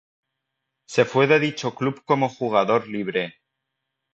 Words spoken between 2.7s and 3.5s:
libre.